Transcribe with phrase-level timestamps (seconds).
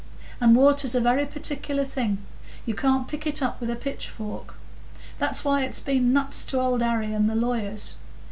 [0.39, 2.25] And water's a very particular thing;
[2.65, 4.55] you can't pick it up with a pitchfork.
[5.19, 7.97] That's why it's been nuts to Old Harry and the lawyers.